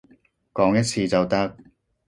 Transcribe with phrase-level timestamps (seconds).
[0.55, 1.55] 講一次就得